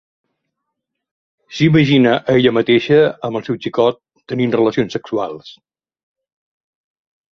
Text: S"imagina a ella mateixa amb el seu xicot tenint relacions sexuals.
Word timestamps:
S"imagina 1.57 2.13
a 2.31 2.37
ella 2.37 2.53
mateixa 2.59 2.97
amb 3.29 3.41
el 3.41 3.45
seu 3.49 3.61
xicot 3.67 4.01
tenint 4.33 4.57
relacions 4.57 4.97
sexuals. 4.99 5.53